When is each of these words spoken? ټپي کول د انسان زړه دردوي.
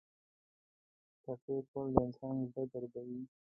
ټپي 1.23 1.55
کول 1.69 1.87
د 1.95 1.97
انسان 2.05 2.35
زړه 2.51 2.63
دردوي. 2.71 3.21